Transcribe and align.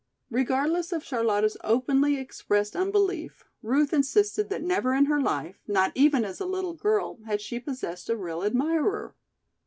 Regardless 0.31 0.91
of 0.91 1.03
Charlotta's 1.03 1.57
openly 1.63 2.15
expressed 2.17 2.75
unbelief, 2.75 3.45
Ruth 3.61 3.93
insisted 3.93 4.49
that 4.49 4.63
never 4.63 4.95
in 4.95 5.05
her 5.05 5.21
life, 5.21 5.59
not 5.67 5.91
even 5.93 6.25
as 6.25 6.39
a 6.39 6.47
little 6.47 6.73
girl, 6.73 7.19
had 7.27 7.39
she 7.39 7.59
possessed 7.59 8.09
a 8.09 8.17
real 8.17 8.43
admirer. 8.43 9.13